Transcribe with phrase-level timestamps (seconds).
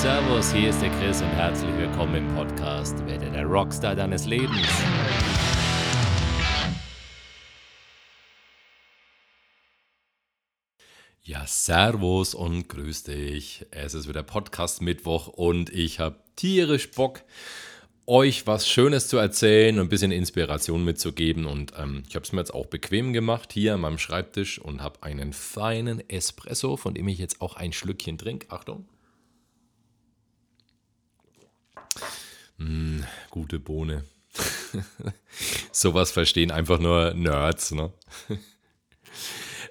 [0.00, 4.68] Servus, hier ist der Chris und herzlich willkommen im Podcast Werde der Rockstar deines Lebens.
[11.24, 13.66] Ja, Servus und grüß dich.
[13.72, 17.22] Es ist wieder Podcast Mittwoch und ich habe tierisch Bock,
[18.06, 21.44] euch was Schönes zu erzählen und ein bisschen Inspiration mitzugeben.
[21.44, 24.80] Und ähm, ich habe es mir jetzt auch bequem gemacht hier an meinem Schreibtisch und
[24.80, 28.48] habe einen feinen Espresso, von dem ich jetzt auch ein Schlückchen trinke.
[28.52, 28.86] Achtung.
[32.58, 34.04] Mm, gute Bohne.
[35.72, 37.92] Sowas verstehen einfach nur Nerds, ne?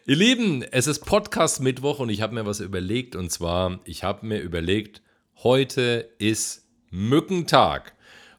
[0.06, 4.06] Ihr Lieben, es ist Podcast Mittwoch und ich habe mir was überlegt und zwar, ich
[4.06, 5.02] habe mir überlegt,
[5.44, 7.94] heute ist Mückentag.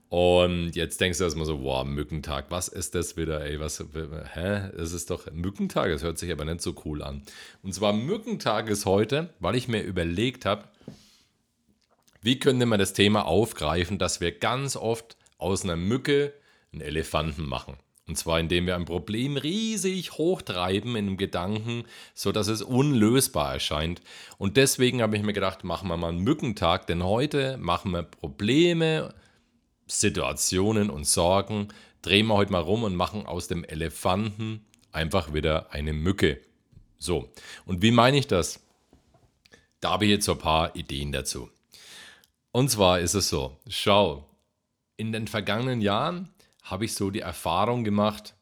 [0.09, 3.85] Und jetzt denkst du erstmal so, wow, Mückentag, was ist das wieder, ey, was,
[4.33, 7.21] hä, es ist doch Mückentag, das hört sich aber nicht so cool an.
[7.63, 10.65] Und zwar Mückentag ist heute, weil ich mir überlegt habe,
[12.21, 16.35] wie könnte man das Thema aufgreifen, dass wir ganz oft aus einer Mücke
[16.73, 17.77] einen Elefanten machen.
[18.07, 24.01] Und zwar indem wir ein Problem riesig hochtreiben in einem Gedanken, sodass es unlösbar erscheint.
[24.39, 28.03] Und deswegen habe ich mir gedacht, machen wir mal einen Mückentag, denn heute machen wir
[28.03, 29.15] Probleme,
[29.87, 31.69] Situationen und Sorgen,
[32.01, 36.41] drehen wir heute mal rum und machen aus dem Elefanten einfach wieder eine Mücke.
[36.99, 37.31] So,
[37.67, 38.61] und wie meine ich das?
[39.81, 41.51] Da habe ich jetzt so ein paar Ideen dazu.
[42.53, 44.29] Und zwar ist es so, schau,
[44.97, 46.29] in den vergangenen Jahren
[46.63, 48.35] habe ich so die Erfahrung gemacht,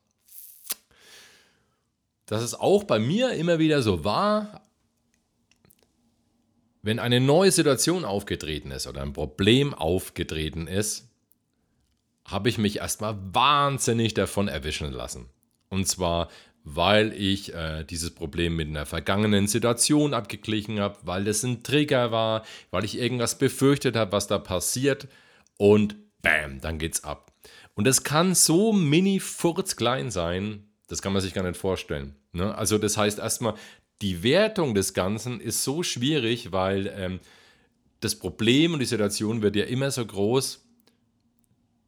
[2.26, 4.62] dass es auch bei mir immer wieder so war,
[6.82, 11.08] wenn eine neue Situation aufgetreten ist oder ein Problem aufgetreten ist,
[12.24, 15.28] habe ich mich erstmal wahnsinnig davon erwischen lassen.
[15.68, 16.28] Und zwar,
[16.68, 22.10] weil ich äh, dieses Problem mit einer vergangenen Situation abgeglichen habe, weil das ein Trigger
[22.10, 25.06] war, weil ich irgendwas befürchtet habe, was da passiert
[25.58, 27.32] und bam, dann geht's ab.
[27.74, 32.16] Und das kann so mini furzklein sein, das kann man sich gar nicht vorstellen.
[32.32, 32.52] Ne?
[32.52, 33.54] Also das heißt erstmal,
[34.02, 37.20] die Wertung des Ganzen ist so schwierig, weil ähm,
[38.00, 40.65] das Problem und die Situation wird ja immer so groß,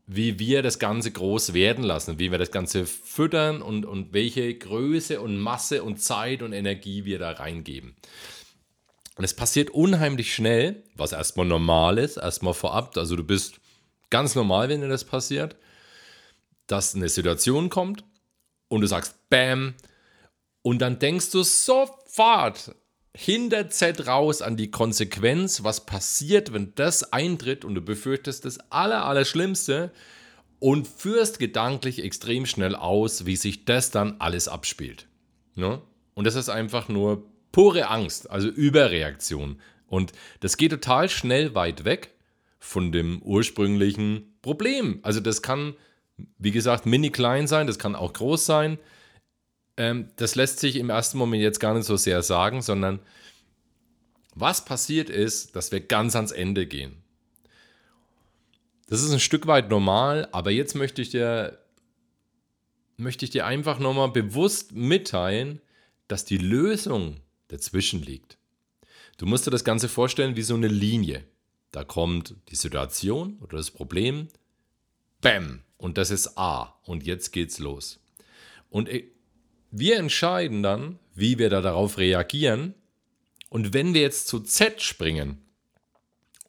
[0.09, 4.53] wie wir das Ganze groß werden lassen, wie wir das Ganze füttern und, und welche
[4.55, 7.95] Größe und Masse und Zeit und Energie wir da reingeben.
[9.17, 12.97] Und es passiert unheimlich schnell, was erstmal normal ist, erstmal vorab.
[12.97, 13.61] Also du bist
[14.11, 15.57] ganz normal, wenn dir das passiert
[16.69, 18.05] dass eine Situation kommt
[18.69, 19.75] und du sagst Bam
[20.63, 22.75] und dann denkst du sofort
[23.17, 28.59] hinter Z raus an die Konsequenz, was passiert, wenn das eintritt und du befürchtest das
[28.71, 29.91] aller, aller Schlimmste
[30.61, 35.07] und führst gedanklich extrem schnell aus, wie sich das dann alles abspielt.
[35.55, 35.81] Ne?
[36.15, 39.61] Und das ist einfach nur pure Angst, also Überreaktion.
[39.87, 42.11] Und das geht total schnell weit weg
[42.59, 44.99] von dem ursprünglichen Problem.
[45.03, 45.75] Also das kann
[46.39, 48.79] wie gesagt, mini klein sein, das kann auch groß sein.
[49.78, 52.99] Ähm, das lässt sich im ersten Moment jetzt gar nicht so sehr sagen, sondern
[54.34, 57.03] was passiert ist, dass wir ganz ans Ende gehen.
[58.89, 61.59] Das ist ein Stück weit normal, aber jetzt möchte ich dir,
[62.97, 65.61] möchte ich dir einfach nochmal bewusst mitteilen,
[66.09, 68.37] dass die Lösung dazwischen liegt.
[69.16, 71.25] Du musst dir das Ganze vorstellen wie so eine Linie.
[71.71, 74.28] Da kommt die Situation oder das Problem,
[75.21, 76.75] bam, und das ist A.
[76.84, 78.00] Und jetzt geht's los.
[78.71, 79.05] Und äh,
[79.71, 82.75] wir entscheiden dann, wie wir da darauf reagieren.
[83.51, 85.39] Und wenn wir jetzt zu Z springen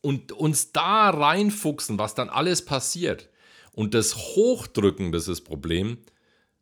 [0.02, 3.29] und uns da reinfuchsen, was dann alles passiert
[3.72, 5.97] und das Hochdrücken, das ist das Problem,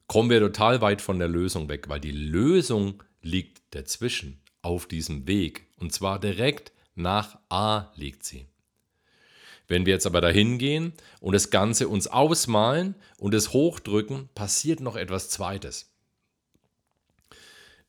[0.08, 5.28] kommen wir total weit von der Lösung weg, weil die Lösung liegt dazwischen auf diesem
[5.28, 5.68] Weg.
[5.80, 8.48] Und zwar direkt nach A liegt sie.
[9.68, 14.80] Wenn wir jetzt aber dahin gehen und das Ganze uns ausmalen und es hochdrücken, passiert
[14.80, 15.92] noch etwas Zweites.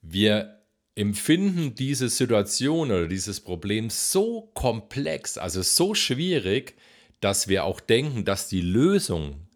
[0.00, 0.62] Wir
[0.94, 6.74] empfinden diese Situation oder dieses Problem so komplex, also so schwierig,
[7.20, 9.46] dass wir auch denken, dass die Lösung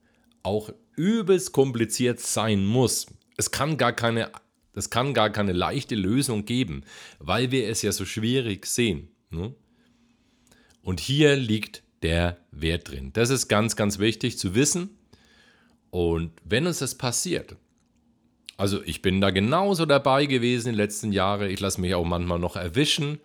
[0.43, 3.07] auch übelst kompliziert sein muss.
[3.37, 4.31] Es kann gar keine,
[4.75, 6.85] es kann gar keine leichte Lösung geben,
[7.19, 9.09] weil wir es ja so schwierig sehen.
[9.31, 9.55] Ne?
[10.83, 13.13] Und hier liegt der Wert drin.
[13.13, 14.99] Das ist ganz, ganz wichtig zu wissen.
[15.91, 17.57] Und wenn uns das passiert,
[18.57, 22.05] also ich bin da genauso dabei gewesen in den letzten Jahren, ich lasse mich auch
[22.05, 23.19] manchmal noch erwischen,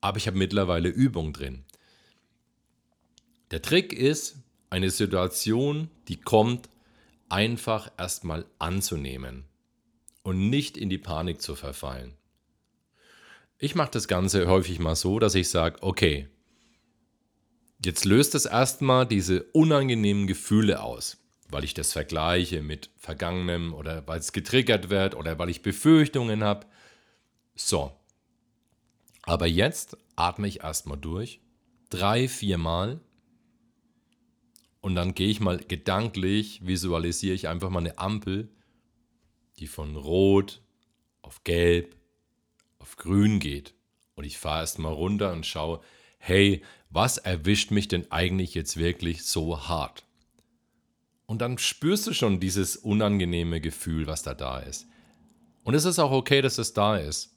[0.00, 1.64] aber ich habe mittlerweile Übung drin.
[3.50, 4.36] Der Trick ist,
[4.70, 6.68] eine Situation, die kommt,
[7.28, 9.44] einfach erstmal anzunehmen
[10.22, 12.14] und nicht in die Panik zu verfallen.
[13.58, 16.28] Ich mache das Ganze häufig mal so, dass ich sage, okay,
[17.82, 21.16] Jetzt löst es erstmal diese unangenehmen Gefühle aus,
[21.52, 26.44] weil ich das vergleiche mit Vergangenem oder weil es getriggert wird oder weil ich Befürchtungen
[26.44, 26.66] habe.
[27.54, 27.92] So.
[29.22, 31.40] Aber jetzt atme ich erstmal durch,
[31.90, 33.00] drei, vier Mal.
[34.80, 38.48] Und dann gehe ich mal gedanklich, visualisiere ich einfach mal eine Ampel,
[39.58, 40.62] die von Rot
[41.20, 41.96] auf Gelb
[42.78, 43.74] auf Grün geht.
[44.14, 45.80] Und ich fahre erstmal runter und schaue,
[46.18, 50.04] hey, was erwischt mich denn eigentlich jetzt wirklich so hart?
[51.30, 54.88] Und dann spürst du schon dieses unangenehme Gefühl, was da da ist.
[55.62, 57.36] Und es ist auch okay, dass es da ist.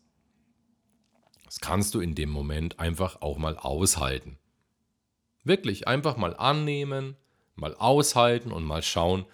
[1.46, 4.40] Das kannst du in dem Moment einfach auch mal aushalten.
[5.44, 7.18] Wirklich einfach mal annehmen,
[7.54, 9.28] mal aushalten und mal schauen,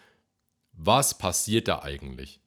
[0.74, 2.42] was passiert da eigentlich.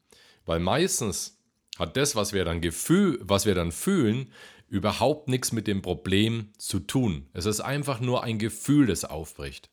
[0.45, 1.41] Weil meistens
[1.79, 4.31] hat das, was wir dann gefühl, was wir dann fühlen,
[4.69, 7.31] überhaupt nichts mit dem Problem zu tun.
[7.33, 9.72] Es ist einfach nur ein Gefühl, das aufbricht.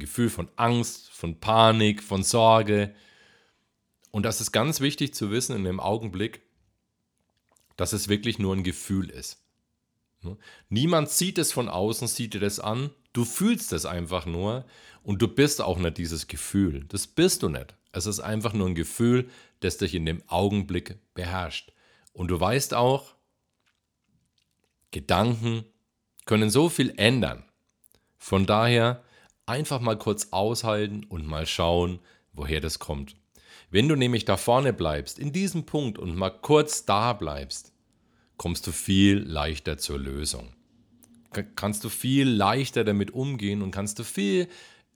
[0.00, 2.94] Ein Gefühl von Angst, von Panik, von Sorge.
[4.10, 6.40] Und das ist ganz wichtig zu wissen in dem Augenblick,
[7.76, 9.44] dass es wirklich nur ein Gefühl ist.
[10.22, 10.38] Ne?
[10.70, 12.88] Niemand sieht es von außen, sieht dir das an.
[13.12, 14.64] Du fühlst es einfach nur
[15.02, 16.86] und du bist auch nicht dieses Gefühl.
[16.88, 17.74] Das bist du nicht.
[17.92, 19.28] Es ist einfach nur ein Gefühl,
[19.60, 21.74] das dich in dem Augenblick beherrscht.
[22.14, 23.16] Und du weißt auch,
[24.92, 25.66] Gedanken
[26.24, 27.44] können so viel ändern.
[28.16, 29.04] Von daher
[29.50, 31.98] einfach mal kurz aushalten und mal schauen,
[32.32, 33.16] woher das kommt.
[33.70, 37.72] Wenn du nämlich da vorne bleibst, in diesem Punkt und mal kurz da bleibst,
[38.36, 40.54] kommst du viel leichter zur Lösung.
[41.54, 44.48] Kannst du viel leichter damit umgehen und kannst du viel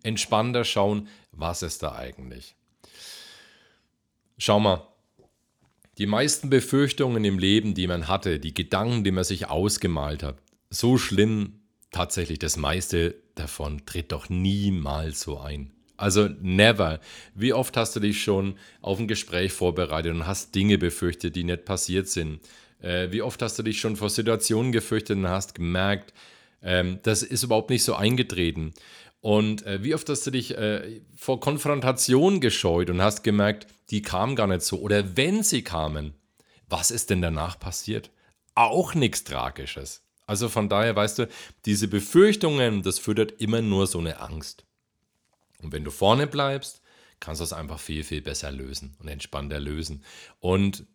[0.02, 2.54] entspannter schauen, was ist da eigentlich.
[4.38, 4.86] Schau mal,
[5.98, 10.38] die meisten Befürchtungen im Leben, die man hatte, die Gedanken, die man sich ausgemalt hat,
[10.70, 11.60] so schlimm
[11.92, 15.72] tatsächlich, das meiste davon tritt doch niemals so ein.
[15.96, 17.00] Also never.
[17.34, 21.44] Wie oft hast du dich schon auf ein Gespräch vorbereitet und hast Dinge befürchtet, die
[21.44, 22.40] nicht passiert sind?
[22.80, 26.12] Äh, wie oft hast du dich schon vor Situationen gefürchtet und hast gemerkt,
[26.62, 28.74] ähm, das ist überhaupt nicht so eingetreten?
[29.20, 34.02] Und äh, wie oft hast du dich äh, vor Konfrontation gescheut und hast gemerkt, die
[34.02, 34.80] kamen gar nicht so?
[34.80, 36.12] Oder wenn sie kamen,
[36.68, 38.10] was ist denn danach passiert?
[38.54, 40.03] Auch nichts Tragisches.
[40.26, 41.28] Also von daher, weißt du,
[41.66, 44.64] diese Befürchtungen, das füttert immer nur so eine Angst.
[45.62, 46.80] Und wenn du vorne bleibst,
[47.20, 50.04] kannst du es einfach viel, viel besser lösen und entspannter lösen.
[50.40, 50.86] Und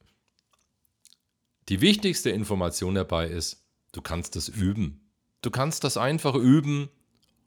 [1.69, 5.09] die wichtigste Information dabei ist, du kannst das üben.
[5.41, 6.89] Du kannst das einfach üben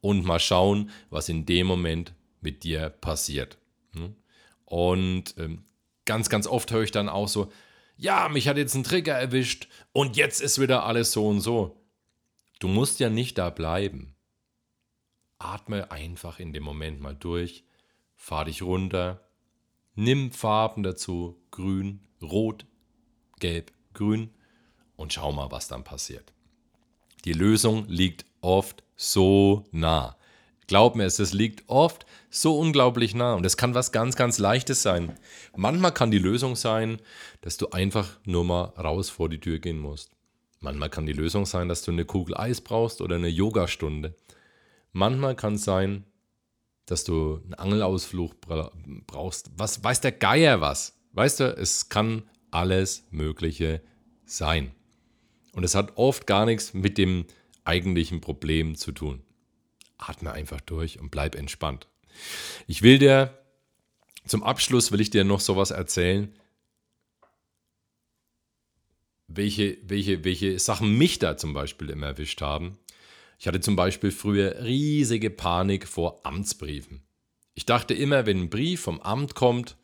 [0.00, 3.58] und mal schauen, was in dem Moment mit dir passiert.
[3.92, 4.16] Hm?
[4.64, 5.64] Und ähm,
[6.04, 7.52] ganz, ganz oft höre ich dann auch so,
[7.96, 11.82] ja, mich hat jetzt ein Trigger erwischt und jetzt ist wieder alles so und so.
[12.58, 14.14] Du musst ja nicht da bleiben.
[15.38, 17.64] Atme einfach in dem Moment mal durch,
[18.14, 19.28] fahr dich runter,
[19.94, 22.66] nimm Farben dazu, grün, rot,
[23.40, 24.30] gelb, grün
[24.96, 26.32] und schau mal, was dann passiert.
[27.24, 30.16] Die Lösung liegt oft so nah.
[30.72, 34.80] Glaub mir, es liegt oft so unglaublich nah und es kann was ganz, ganz Leichtes
[34.80, 35.18] sein.
[35.54, 36.98] Manchmal kann die Lösung sein,
[37.42, 40.12] dass du einfach nur mal raus vor die Tür gehen musst.
[40.60, 44.14] Manchmal kann die Lösung sein, dass du eine Kugel Eis brauchst oder eine Yogastunde.
[44.92, 46.04] Manchmal kann es sein,
[46.86, 48.34] dass du einen Angelausflug
[49.06, 49.50] brauchst.
[49.58, 50.96] Was weiß der Geier was?
[51.12, 53.82] Weißt du, es kann alles Mögliche
[54.24, 54.70] sein.
[55.52, 57.26] Und es hat oft gar nichts mit dem
[57.62, 59.22] eigentlichen Problem zu tun.
[60.08, 61.88] Atme einfach durch und bleib entspannt.
[62.66, 63.38] Ich will dir
[64.24, 66.32] zum Abschluss will ich dir noch sowas erzählen,
[69.26, 72.78] welche, welche, welche Sachen mich da zum Beispiel immer erwischt haben.
[73.38, 77.02] Ich hatte zum Beispiel früher riesige Panik vor Amtsbriefen.
[77.54, 79.76] Ich dachte immer, wenn ein Brief vom Amt kommt,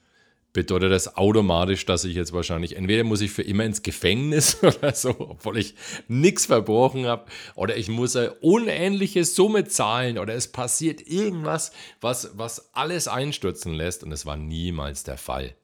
[0.59, 4.93] bedeutet das automatisch, dass ich jetzt wahrscheinlich, entweder muss ich für immer ins Gefängnis oder
[4.93, 5.77] so, obwohl ich
[6.09, 12.37] nichts verbrochen habe, oder ich muss eine unähnliche Summe zahlen oder es passiert irgendwas, was,
[12.37, 15.55] was alles einstürzen lässt und es war niemals der Fall.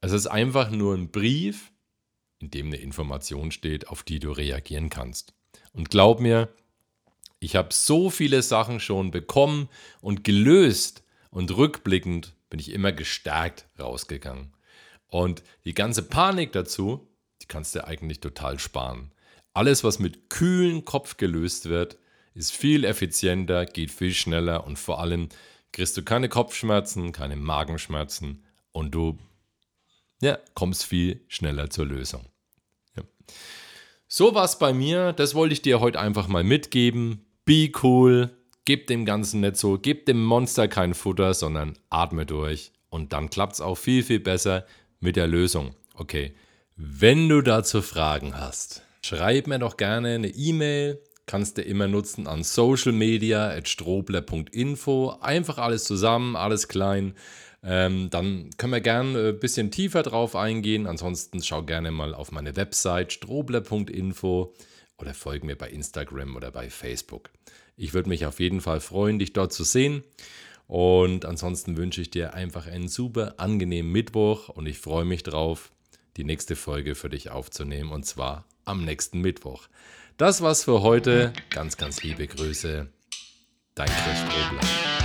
[0.00, 1.70] Es ist einfach nur ein Brief,
[2.40, 5.34] in dem eine Information steht, auf die du reagieren kannst.
[5.72, 6.48] Und glaub mir,
[7.38, 9.68] ich habe so viele Sachen schon bekommen
[10.00, 14.52] und gelöst und rückblickend bin ich immer gestärkt rausgegangen.
[15.06, 17.08] Und die ganze Panik dazu,
[17.40, 19.10] die kannst du eigentlich total sparen.
[19.54, 21.96] Alles, was mit kühlen Kopf gelöst wird,
[22.34, 25.30] ist viel effizienter, geht viel schneller und vor allem
[25.72, 29.18] kriegst du keine Kopfschmerzen, keine Magenschmerzen und du
[30.20, 32.26] ja, kommst viel schneller zur Lösung.
[32.98, 33.02] Ja.
[34.08, 37.24] So war es bei mir, das wollte ich dir heute einfach mal mitgeben.
[37.46, 38.30] be cool,
[38.64, 42.72] gib dem Ganzen nicht so, gib dem Monster kein Futter, sondern atme durch.
[42.90, 44.66] Und dann klappt es auch viel, viel besser
[45.00, 45.74] mit der Lösung.
[45.94, 46.34] Okay,
[46.76, 51.02] wenn du dazu Fragen hast, schreib mir doch gerne eine E-Mail.
[51.26, 55.16] Kannst du immer nutzen an socialmedia.strobler.info.
[55.20, 57.14] Einfach alles zusammen, alles klein.
[57.62, 60.86] Ähm, dann können wir gerne ein bisschen tiefer drauf eingehen.
[60.86, 64.54] Ansonsten schau gerne mal auf meine Website strobler.info
[65.02, 67.30] oder folge mir bei Instagram oder bei Facebook.
[67.76, 70.04] Ich würde mich auf jeden Fall freuen, dich dort zu sehen.
[70.68, 75.70] Und ansonsten wünsche ich dir einfach einen super angenehmen Mittwoch und ich freue mich drauf,
[76.16, 79.68] die nächste Folge für dich aufzunehmen und zwar am nächsten Mittwoch.
[80.16, 81.32] Das war's für heute.
[81.50, 82.88] Ganz, ganz liebe Grüße.
[83.74, 85.01] Dein Chris Strobler.